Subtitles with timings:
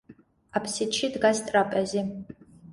[0.59, 2.05] აფსიდში დგას ტრაპეზი.